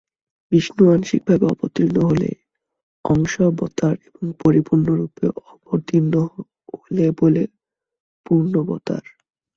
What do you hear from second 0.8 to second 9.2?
আংশিকভাবে অবতীর্ণ হলে অংশাবতার এবং পরিপূর্ণরূপে অবতীর্ণ হলে বলে পূর্ণাবতার।